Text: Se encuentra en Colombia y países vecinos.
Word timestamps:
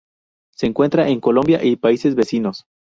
Se 0.55 0.65
encuentra 0.65 1.09
en 1.09 1.19
Colombia 1.19 1.63
y 1.63 1.75
países 1.75 2.15
vecinos. 2.15 2.65